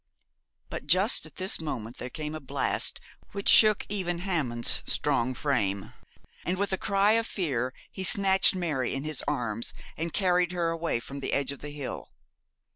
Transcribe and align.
But 0.71 0.87
just 0.87 1.27
at 1.27 1.35
this 1.35 1.61
moment 1.61 1.97
there 1.97 2.09
came 2.09 2.33
a 2.33 2.39
blast 2.39 2.99
which 3.33 3.47
shook 3.47 3.85
even 3.87 4.17
Hammond's 4.17 4.81
strong 4.87 5.35
frame, 5.35 5.93
and 6.43 6.57
with 6.57 6.73
a 6.73 6.77
cry 6.79 7.11
of 7.11 7.27
fear 7.27 7.71
he 7.91 8.03
snatched 8.03 8.55
Mary 8.55 8.95
in 8.95 9.03
his 9.03 9.23
arms 9.27 9.75
and 9.95 10.11
carried 10.11 10.53
her 10.53 10.71
away 10.71 10.99
from 11.01 11.19
the 11.19 11.33
edge 11.33 11.51
of 11.51 11.59
the 11.59 11.69
hill. 11.69 12.09